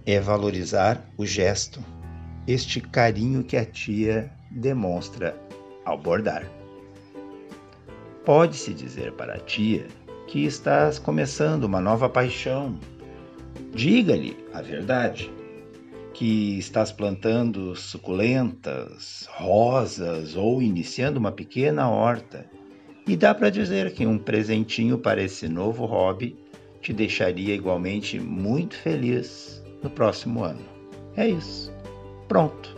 é 0.04 0.20
valorizar 0.20 1.02
o 1.16 1.24
gesto, 1.24 1.82
este 2.46 2.82
carinho 2.82 3.42
que 3.42 3.56
a 3.56 3.64
tia 3.64 4.30
demonstra 4.50 5.34
ao 5.87 5.96
bordar. 5.96 6.46
Pode-se 8.26 8.74
dizer 8.74 9.12
para 9.12 9.37
a 9.37 9.38
tia 9.38 9.87
que 10.26 10.44
estás 10.44 10.98
começando 10.98 11.64
uma 11.64 11.80
nova 11.80 12.10
paixão. 12.10 12.78
Diga-lhe 13.72 14.37
a 14.52 14.60
verdade 14.60 15.32
que 16.12 16.58
estás 16.58 16.92
plantando 16.92 17.74
suculentas, 17.74 19.26
rosas 19.30 20.37
ou 20.37 20.60
iniciando 20.60 21.18
uma 21.18 21.32
pequena 21.32 21.88
horta. 21.88 22.44
E 23.08 23.16
dá 23.16 23.34
para 23.34 23.48
dizer 23.48 23.94
que 23.94 24.06
um 24.06 24.18
presentinho 24.18 24.98
para 24.98 25.22
esse 25.22 25.48
novo 25.48 25.87
hobby 25.87 26.43
te 26.85 26.92
deixaria 26.92 27.55
igualmente 27.55 28.20
muito 28.20 28.77
feliz 28.77 29.64
no 29.83 29.88
próximo 29.88 30.44
ano. 30.44 30.61
É 31.16 31.27
isso. 31.27 31.73
Pronto. 32.29 32.77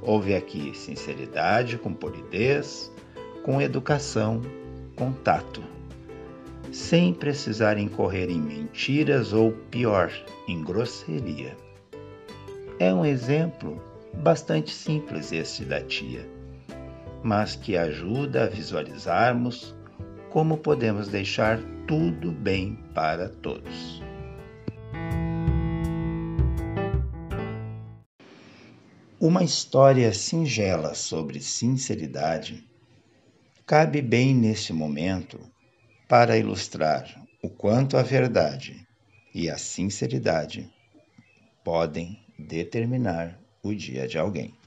Houve 0.00 0.36
aqui 0.36 0.72
sinceridade 0.76 1.76
com 1.76 1.92
polidez, 1.92 2.90
com 3.42 3.60
educação, 3.60 4.40
com 4.94 5.10
tato, 5.10 5.60
sem 6.70 7.12
precisar 7.12 7.76
incorrer 7.78 8.30
em 8.30 8.40
mentiras 8.40 9.32
ou, 9.32 9.50
pior, 9.72 10.12
em 10.46 10.62
grosseria. 10.62 11.56
É 12.78 12.94
um 12.94 13.04
exemplo 13.04 13.82
bastante 14.14 14.72
simples 14.72 15.32
esse 15.32 15.64
da 15.64 15.80
tia, 15.80 16.24
mas 17.24 17.56
que 17.56 17.76
ajuda 17.76 18.44
a 18.44 18.46
visualizarmos 18.46 19.74
como 20.30 20.56
podemos 20.56 21.08
deixar 21.08 21.58
tudo 21.88 22.30
bem 22.30 22.76
para 22.94 23.30
todos. 23.30 24.02
Uma 29.18 29.42
história 29.42 30.12
singela 30.12 30.94
sobre 30.94 31.40
sinceridade 31.40 32.62
cabe 33.64 34.02
bem 34.02 34.34
nesse 34.34 34.70
momento 34.70 35.40
para 36.06 36.36
ilustrar 36.36 37.26
o 37.42 37.48
quanto 37.48 37.96
a 37.96 38.02
verdade 38.02 38.86
e 39.34 39.48
a 39.48 39.56
sinceridade 39.56 40.70
podem 41.64 42.22
determinar 42.38 43.40
o 43.62 43.74
dia 43.74 44.06
de 44.06 44.18
alguém. 44.18 44.57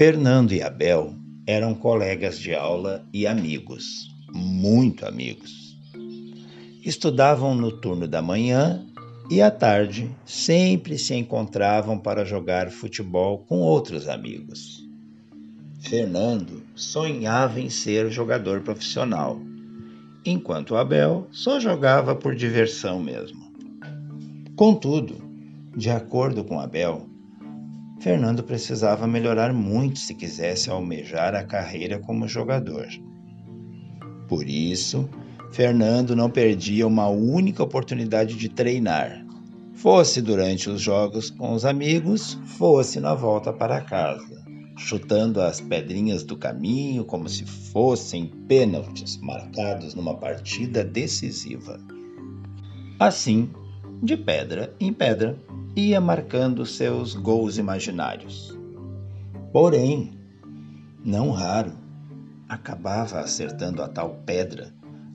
Fernando 0.00 0.52
e 0.52 0.62
Abel 0.62 1.14
eram 1.46 1.74
colegas 1.74 2.38
de 2.38 2.54
aula 2.54 3.04
e 3.12 3.26
amigos, 3.26 4.08
muito 4.32 5.04
amigos. 5.04 5.76
Estudavam 6.82 7.54
no 7.54 7.70
turno 7.70 8.08
da 8.08 8.22
manhã 8.22 8.82
e 9.30 9.42
à 9.42 9.50
tarde 9.50 10.10
sempre 10.24 10.96
se 10.96 11.14
encontravam 11.14 11.98
para 11.98 12.24
jogar 12.24 12.70
futebol 12.70 13.40
com 13.40 13.58
outros 13.58 14.08
amigos. 14.08 14.82
Fernando 15.80 16.62
sonhava 16.74 17.60
em 17.60 17.68
ser 17.68 18.10
jogador 18.10 18.62
profissional 18.62 19.38
enquanto 20.24 20.76
Abel 20.76 21.28
só 21.30 21.60
jogava 21.60 22.16
por 22.16 22.34
diversão 22.34 22.98
mesmo. 23.02 23.52
Contudo, 24.56 25.20
de 25.76 25.90
acordo 25.90 26.42
com 26.42 26.58
Abel, 26.58 27.09
Fernando 28.00 28.42
precisava 28.42 29.06
melhorar 29.06 29.52
muito 29.52 29.98
se 29.98 30.14
quisesse 30.14 30.70
almejar 30.70 31.34
a 31.34 31.44
carreira 31.44 31.98
como 31.98 32.26
jogador. 32.26 32.88
Por 34.26 34.48
isso, 34.48 35.08
Fernando 35.52 36.16
não 36.16 36.30
perdia 36.30 36.86
uma 36.86 37.08
única 37.08 37.62
oportunidade 37.62 38.36
de 38.36 38.48
treinar, 38.48 39.24
fosse 39.74 40.22
durante 40.22 40.70
os 40.70 40.80
jogos 40.80 41.30
com 41.30 41.52
os 41.52 41.64
amigos, 41.64 42.38
fosse 42.44 43.00
na 43.00 43.14
volta 43.14 43.52
para 43.52 43.80
casa 43.80 44.40
chutando 44.80 45.40
as 45.40 45.60
pedrinhas 45.60 46.24
do 46.24 46.36
caminho 46.36 47.04
como 47.04 47.28
se 47.28 47.44
fossem 47.44 48.26
pênaltis 48.48 49.18
marcados 49.18 49.94
numa 49.94 50.16
partida 50.16 50.82
decisiva. 50.82 51.78
Assim, 52.98 53.50
de 54.02 54.16
pedra 54.16 54.74
em 54.80 54.92
pedra, 54.92 55.36
ia 55.76 56.00
marcando 56.00 56.64
seus 56.66 57.14
gols 57.14 57.58
imaginários. 57.58 58.56
Porém, 59.52 60.12
não 61.04 61.30
raro, 61.30 61.72
acabava 62.48 63.20
acertando 63.20 63.82
a 63.82 63.88
tal 63.88 64.20
pedra 64.26 64.72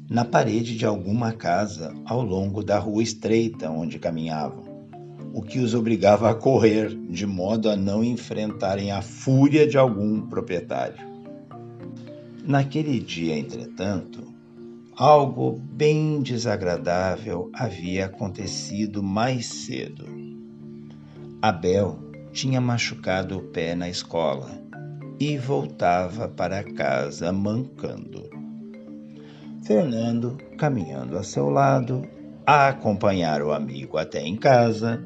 na 0.09 0.23
parede 0.23 0.77
de 0.77 0.85
alguma 0.85 1.31
casa 1.31 1.93
ao 2.05 2.21
longo 2.21 2.63
da 2.63 2.77
rua 2.77 3.01
estreita 3.01 3.69
onde 3.69 3.97
caminhavam 3.97 4.75
o 5.35 5.41
que 5.41 5.59
os 5.59 5.73
obrigava 5.73 6.29
a 6.29 6.33
correr, 6.33 6.95
de 7.09 7.25
modo 7.25 7.69
a 7.69 7.75
não 7.75 8.01
enfrentarem 8.01 8.93
a 8.93 9.01
fúria 9.01 9.67
de 9.67 9.77
algum 9.77 10.21
proprietário. 10.21 11.05
Naquele 12.41 13.01
dia, 13.01 13.37
entretanto, 13.37 14.33
algo 14.97 15.59
bem 15.59 16.21
desagradável 16.21 17.51
havia 17.53 18.05
acontecido 18.05 19.03
mais 19.03 19.45
cedo. 19.47 20.05
Abel 21.41 21.99
tinha 22.31 22.61
machucado 22.61 23.37
o 23.37 23.41
pé 23.41 23.75
na 23.75 23.89
escola 23.89 24.49
e 25.19 25.37
voltava 25.37 26.29
para 26.29 26.63
casa 26.63 27.31
mancando. 27.31 28.29
Fernando, 29.63 30.37
caminhando 30.57 31.17
a 31.17 31.23
seu 31.23 31.49
lado, 31.49 32.07
a 32.45 32.69
acompanhar 32.69 33.41
o 33.41 33.51
amigo 33.51 33.97
até 33.97 34.21
em 34.21 34.37
casa, 34.37 35.03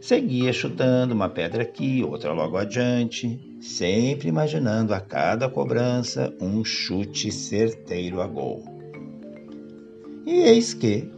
seguia 0.00 0.52
chutando 0.52 1.14
uma 1.14 1.28
pedra 1.28 1.62
aqui, 1.62 2.02
outra 2.02 2.32
logo 2.32 2.56
adiante, 2.56 3.56
sempre 3.60 4.28
imaginando 4.28 4.92
a 4.92 5.00
cada 5.00 5.48
cobrança 5.48 6.34
um 6.40 6.64
chute 6.64 7.30
certeiro 7.30 8.20
a 8.20 8.26
gol. 8.26 8.75
E 10.26 10.40
eis 10.40 10.74
que, 10.74 11.08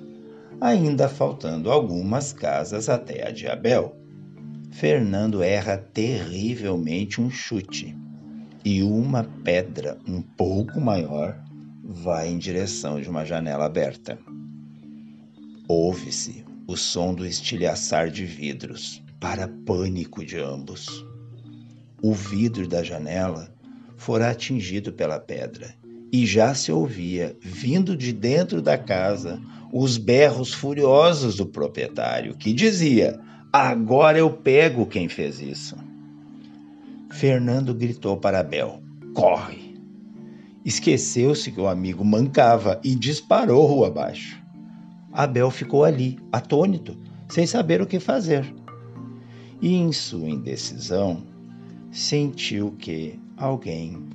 ainda 0.61 1.09
faltando 1.09 1.71
algumas 1.71 2.31
casas 2.31 2.91
até 2.91 3.27
a 3.27 3.31
de 3.31 3.47
Abel, 3.49 3.97
Fernando 4.71 5.43
erra 5.43 5.79
terrivelmente 5.79 7.19
um 7.19 7.31
chute 7.31 7.97
e 8.63 8.83
uma 8.83 9.25
pedra 9.25 9.97
um 10.07 10.21
pouco 10.21 10.79
maior 10.79 11.43
vai 11.83 12.29
em 12.29 12.37
direção 12.37 13.01
de 13.01 13.09
uma 13.09 13.25
janela 13.25 13.65
aberta. 13.65 14.19
Ouve-se 15.67 16.45
o 16.67 16.77
som 16.77 17.15
do 17.15 17.25
estilhaçar 17.25 18.11
de 18.11 18.27
vidros, 18.27 19.03
para 19.19 19.49
pânico 19.49 20.23
de 20.23 20.39
ambos. 20.39 21.03
O 22.03 22.13
vidro 22.13 22.69
da 22.69 22.83
janela 22.83 23.51
fora 23.97 24.29
atingido 24.29 24.93
pela 24.93 25.19
pedra 25.19 25.78
e 26.13 26.27
já 26.27 26.55
se 26.55 26.73
ouvia, 26.73 27.37
vindo 27.41 27.97
de 27.97 28.13
dentro 28.13 28.63
da 28.63 28.79
casa, 28.79 29.41
os 29.73 29.99
berros 29.99 30.55
furiosos 30.55 31.37
do 31.37 31.47
proprietário, 31.47 32.35
que 32.35 32.53
dizia: 32.53 33.21
Agora 33.53 34.19
eu 34.19 34.31
pego 34.31 34.87
quem 34.87 35.09
fez 35.09 35.41
isso. 35.41 35.77
Fernando 37.11 37.75
gritou 37.75 38.17
para 38.17 38.41
Abel: 38.41 38.83
Corre! 39.15 39.77
Esqueceu-se 40.65 41.51
que 41.51 41.61
o 41.61 41.69
amigo 41.69 42.05
mancava 42.05 42.81
e 42.85 42.95
disparou 42.95 43.67
rua 43.67 43.89
abaixo. 43.89 44.39
Abel 45.13 45.51
ficou 45.51 45.85
ali, 45.85 46.19
atônito, 46.31 46.97
sem 47.29 47.47
saber 47.47 47.81
o 47.81 47.87
que 47.87 47.99
fazer. 47.99 48.55
E 49.61 49.75
em 49.75 49.93
sua 49.93 50.29
indecisão, 50.29 51.23
sentiu 51.91 52.73
que 52.79 53.19
alguém 53.37 54.09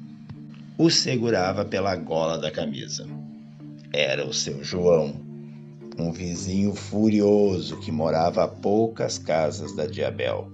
o 0.78 0.90
segurava 0.90 1.64
pela 1.64 1.96
gola 1.96 2.38
da 2.38 2.50
camisa. 2.50 3.08
Era 3.94 4.26
o 4.26 4.34
seu 4.34 4.64
João, 4.64 5.14
um 6.00 6.12
vizinho 6.12 6.74
furioso 6.74 7.78
que 7.80 7.92
morava 7.92 8.44
a 8.44 8.48
poucas 8.48 9.20
casas 9.20 9.76
da 9.76 9.86
de 9.86 10.04
Abel. 10.04 10.52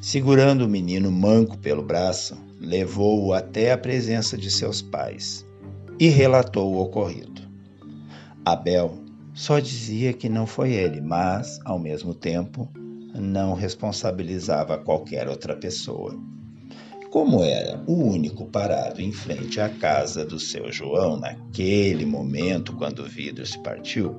Segurando 0.00 0.64
o 0.64 0.68
menino 0.68 1.10
manco 1.12 1.56
pelo 1.58 1.82
braço, 1.82 2.36
levou-o 2.60 3.32
até 3.32 3.72
a 3.72 3.78
presença 3.78 4.36
de 4.36 4.50
seus 4.50 4.82
pais 4.82 5.46
e 5.98 6.08
relatou 6.08 6.72
o 6.72 6.80
ocorrido. 6.80 7.42
Abel 8.44 8.98
só 9.32 9.60
dizia 9.60 10.12
que 10.12 10.28
não 10.28 10.46
foi 10.46 10.72
ele, 10.72 11.00
mas, 11.00 11.60
ao 11.64 11.78
mesmo 11.78 12.12
tempo, 12.14 12.68
não 13.14 13.54
responsabilizava 13.54 14.78
qualquer 14.78 15.28
outra 15.28 15.54
pessoa. 15.54 16.18
Como 17.10 17.42
era 17.42 17.82
o 17.86 17.94
único 17.94 18.44
parado 18.46 19.00
em 19.00 19.12
frente 19.12 19.60
à 19.60 19.68
casa 19.68 20.26
do 20.26 20.38
seu 20.38 20.70
João 20.70 21.18
naquele 21.18 22.04
momento 22.04 22.74
quando 22.76 23.00
o 23.00 23.08
vidro 23.08 23.46
se 23.46 23.58
partiu, 23.60 24.14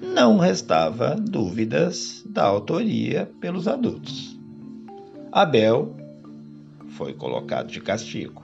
não 0.00 0.38
restava 0.38 1.14
dúvidas 1.14 2.24
da 2.26 2.44
autoria 2.44 3.30
pelos 3.38 3.68
adultos. 3.68 4.38
Abel 5.30 5.94
foi 6.88 7.12
colocado 7.12 7.70
de 7.70 7.80
castigo 7.80 8.42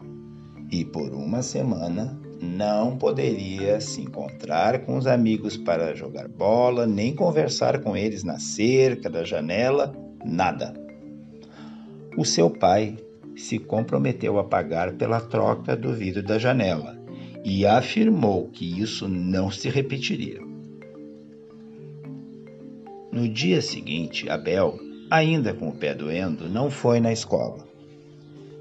e 0.70 0.84
por 0.84 1.14
uma 1.14 1.42
semana 1.42 2.20
não 2.42 2.96
poderia 2.96 3.80
se 3.80 4.02
encontrar 4.02 4.80
com 4.80 4.98
os 4.98 5.06
amigos 5.06 5.56
para 5.56 5.94
jogar 5.94 6.28
bola, 6.28 6.86
nem 6.86 7.14
conversar 7.14 7.80
com 7.80 7.96
eles 7.96 8.22
na 8.22 8.38
cerca 8.38 9.08
da 9.08 9.24
janela, 9.24 9.94
nada. 10.24 10.74
O 12.16 12.24
seu 12.24 12.50
pai 12.50 12.96
se 13.40 13.58
comprometeu 13.58 14.38
a 14.38 14.44
pagar 14.44 14.92
pela 14.92 15.20
troca 15.20 15.76
do 15.76 15.92
vidro 15.92 16.22
da 16.22 16.38
janela 16.38 16.98
e 17.44 17.66
afirmou 17.66 18.48
que 18.48 18.80
isso 18.80 19.08
não 19.08 19.50
se 19.50 19.68
repetiria. 19.68 20.40
No 23.10 23.28
dia 23.28 23.60
seguinte, 23.60 24.28
Abel 24.28 24.78
ainda 25.10 25.52
com 25.52 25.68
o 25.68 25.74
pé 25.74 25.94
doendo, 25.94 26.48
não 26.48 26.70
foi 26.70 27.00
na 27.00 27.12
escola. 27.12 27.66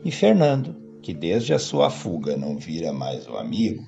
E 0.03 0.11
Fernando, 0.11 0.75
que 1.01 1.13
desde 1.13 1.53
a 1.53 1.59
sua 1.59 1.89
fuga 1.89 2.35
não 2.35 2.57
vira 2.57 2.91
mais 2.91 3.27
o 3.27 3.37
amigo, 3.37 3.83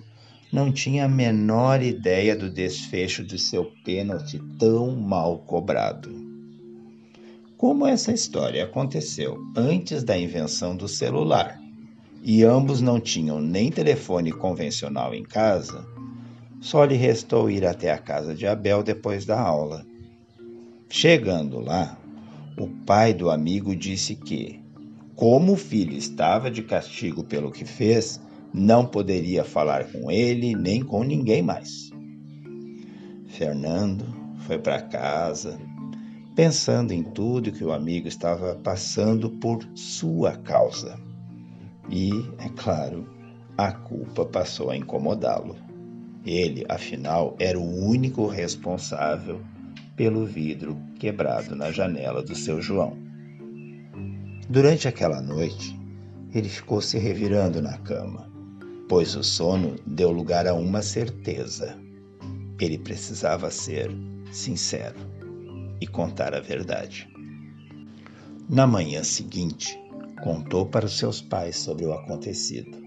não 0.54 0.72
tinha 0.72 1.06
a 1.06 1.10
menor 1.10 1.82
ideia 1.82 2.36
do 2.36 2.50
desfecho 2.50 3.24
de 3.24 3.40
seu 3.40 3.72
pênalti 3.84 4.40
tão 4.60 4.96
mal 4.96 5.40
cobrado. 5.40 6.31
Como 7.62 7.86
essa 7.86 8.12
história 8.12 8.64
aconteceu 8.64 9.38
antes 9.56 10.04
da 10.04 10.18
invenção 10.18 10.76
do 10.76 10.88
celular 10.88 11.62
e 12.24 12.44
ambos 12.44 12.82
não 12.82 13.00
tinham 13.00 13.40
nem 13.40 13.70
telefone 13.70 14.32
convencional 14.32 15.14
em 15.14 15.22
casa, 15.22 15.86
só 16.60 16.84
lhe 16.84 16.96
restou 16.96 17.52
ir 17.52 17.64
até 17.64 17.92
a 17.92 18.00
casa 18.00 18.34
de 18.34 18.48
Abel 18.48 18.82
depois 18.82 19.28
da 19.28 19.40
aula. 19.40 19.86
Chegando 20.90 21.60
lá, 21.60 22.00
o 22.58 22.68
pai 22.68 23.14
do 23.14 23.30
amigo 23.30 23.76
disse 23.76 24.16
que, 24.16 24.60
como 25.16 25.54
o 25.54 25.56
filho 25.56 25.94
estava 25.94 26.50
de 26.50 26.64
castigo 26.64 27.24
pelo 27.24 27.52
que 27.52 27.64
fez, 27.64 28.20
não 28.52 28.88
poderia 28.88 29.44
falar 29.44 29.86
com 29.92 30.10
ele 30.10 30.56
nem 30.56 30.82
com 30.82 31.04
ninguém 31.04 31.44
mais. 31.44 31.92
Fernando 33.28 34.04
foi 34.48 34.58
para 34.58 34.82
casa, 34.82 35.60
pensando 36.36 36.94
em 36.94 37.04
tudo 37.04 37.52
que 37.52 37.64
o 37.64 37.74
amigo 37.74 38.08
estava 38.08 38.56
passando 38.56 39.30
por 39.30 39.68
sua 39.76 40.38
causa. 40.38 40.98
E, 41.90 42.10
é 42.40 42.48
claro, 42.56 43.08
a 43.58 43.72
culpa 43.72 44.26
passou 44.26 44.70
a 44.70 44.78
incomodá-lo. 44.78 45.56
Ele, 46.26 46.66
afinal, 46.70 47.36
era 47.40 47.60
o 47.60 47.86
único 47.86 48.28
responsável 48.28 49.42
pelo 49.96 50.26
vidro 50.26 50.78
quebrado 51.00 51.56
na 51.56 51.72
janela 51.72 52.24
do 52.24 52.36
seu 52.36 52.62
João. 52.62 52.98
Durante 54.50 54.88
aquela 54.88 55.22
noite, 55.22 55.78
ele 56.34 56.48
ficou 56.48 56.82
se 56.82 56.98
revirando 56.98 57.62
na 57.62 57.78
cama, 57.80 58.30
pois 58.88 59.16
o 59.16 59.24
sono 59.24 59.76
deu 59.86 60.12
lugar 60.12 60.48
a 60.48 60.54
uma 60.54 60.82
certeza. 60.82 61.78
Ele 62.60 62.78
precisava 62.78 63.50
ser 63.50 63.92
sincero 64.32 65.11
e 65.82 65.88
contar 65.88 66.34
a 66.34 66.40
verdade. 66.40 67.10
Na 68.48 68.66
manhã 68.66 69.04
seguinte, 69.04 69.78
contou 70.24 70.66
para 70.66 70.88
seus 70.88 71.20
pais 71.20 71.58
sobre 71.58 71.86
o 71.86 71.92
acontecido. 71.92 72.80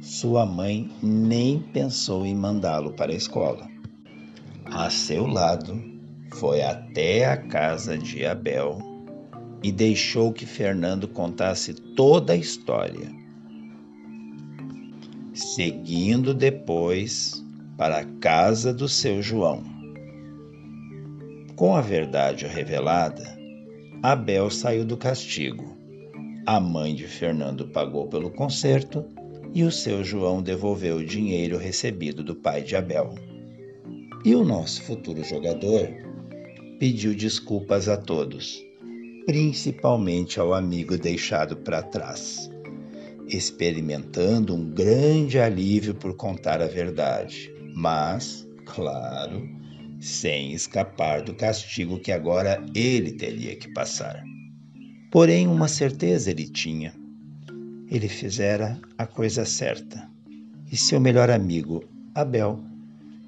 Sua 0.00 0.44
mãe 0.44 0.90
nem 1.02 1.60
pensou 1.60 2.26
em 2.26 2.34
mandá-lo 2.34 2.92
para 2.94 3.12
a 3.12 3.16
escola 3.16 3.76
a 4.66 4.90
seu 4.90 5.26
lado, 5.26 5.80
foi 6.34 6.62
até 6.62 7.24
a 7.26 7.36
casa 7.36 7.96
de 7.96 8.26
Abel 8.26 8.78
e 9.62 9.70
deixou 9.70 10.32
que 10.32 10.44
Fernando 10.44 11.08
contasse 11.08 11.72
toda 11.72 12.32
a 12.32 12.36
história, 12.36 13.10
seguindo 15.32 16.34
depois 16.34 17.42
para 17.76 17.98
a 17.98 18.04
casa 18.04 18.72
do 18.72 18.88
seu 18.88 19.22
João. 19.22 19.75
Com 21.56 21.74
a 21.74 21.80
verdade 21.80 22.46
revelada, 22.46 23.34
Abel 24.02 24.50
saiu 24.50 24.84
do 24.84 24.94
castigo. 24.94 25.74
A 26.44 26.60
mãe 26.60 26.94
de 26.94 27.08
Fernando 27.08 27.68
pagou 27.68 28.08
pelo 28.08 28.30
concerto 28.30 29.06
e 29.54 29.64
o 29.64 29.72
seu 29.72 30.04
João 30.04 30.42
devolveu 30.42 30.96
o 30.96 31.04
dinheiro 31.04 31.56
recebido 31.56 32.22
do 32.22 32.34
pai 32.34 32.62
de 32.62 32.76
Abel. 32.76 33.14
E 34.22 34.34
o 34.34 34.44
nosso 34.44 34.82
futuro 34.82 35.24
jogador 35.24 35.88
pediu 36.78 37.14
desculpas 37.14 37.88
a 37.88 37.96
todos, 37.96 38.62
principalmente 39.24 40.38
ao 40.38 40.52
amigo 40.52 40.98
deixado 40.98 41.56
para 41.56 41.82
trás, 41.82 42.50
experimentando 43.26 44.54
um 44.54 44.68
grande 44.68 45.38
alívio 45.38 45.94
por 45.94 46.14
contar 46.16 46.60
a 46.60 46.66
verdade, 46.66 47.50
mas, 47.74 48.46
claro, 48.66 49.56
sem 50.00 50.52
escapar 50.52 51.22
do 51.22 51.34
castigo 51.34 51.98
que 51.98 52.12
agora 52.12 52.64
ele 52.74 53.12
teria 53.12 53.56
que 53.56 53.72
passar. 53.72 54.22
Porém, 55.10 55.46
uma 55.46 55.68
certeza 55.68 56.30
ele 56.30 56.46
tinha: 56.46 56.94
ele 57.90 58.08
fizera 58.08 58.78
a 58.98 59.06
coisa 59.06 59.44
certa 59.44 60.08
e 60.70 60.76
seu 60.76 61.00
melhor 61.00 61.30
amigo, 61.30 61.84
Abel, 62.14 62.60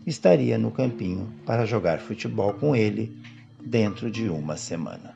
estaria 0.07 0.59
no 0.59 0.70
campinho 0.70 1.33
para 1.46 1.66
jogar 1.66 2.00
futebol 2.00 2.52
com 2.54 2.74
ele 2.74 3.16
dentro 3.64 4.11
de 4.11 4.28
uma 4.28 4.57
semana. 4.57 5.14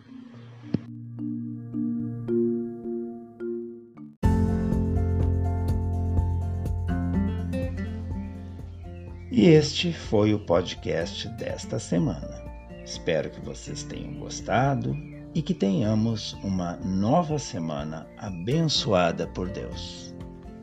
E 9.42 9.46
este 9.46 9.92
foi 9.92 10.32
o 10.32 10.38
podcast 10.38 11.26
desta 11.30 11.76
semana. 11.76 12.44
Espero 12.84 13.28
que 13.28 13.40
vocês 13.40 13.82
tenham 13.82 14.14
gostado 14.20 14.96
e 15.34 15.42
que 15.42 15.52
tenhamos 15.52 16.34
uma 16.44 16.76
nova 16.76 17.40
semana 17.40 18.06
abençoada 18.18 19.26
por 19.26 19.48
Deus. 19.48 20.14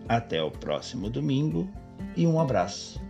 Até 0.07 0.41
o 0.41 0.49
próximo 0.49 1.09
domingo 1.09 1.67
e 2.15 2.25
um 2.25 2.39
abraço. 2.39 3.01